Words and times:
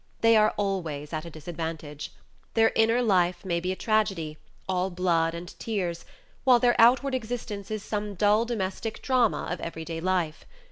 They 0.21 0.35
are 0.35 0.55
always 0.57 1.13
at 1.13 1.25
a 1.25 1.29
disadvantage. 1.29 2.11
Their 2.55 2.71
inner 2.75 3.03
life 3.03 3.45
may 3.45 3.59
be 3.59 3.71
a 3.71 3.75
tragedy, 3.75 4.39
all 4.67 4.89
blood 4.89 5.35
and 5.35 5.49
tears, 5.59 6.05
while 6.43 6.57
their 6.57 6.75
outward 6.79 7.13
existence 7.13 7.69
is 7.69 7.83
some 7.83 8.15
dull 8.15 8.45
domestic 8.45 9.03
drama 9.03 9.45
of 9.51 9.61
every 9.61 9.85
day 9.85 9.99
life. 10.01 10.43